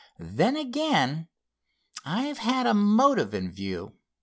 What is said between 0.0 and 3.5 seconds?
"Then again, I've had a motive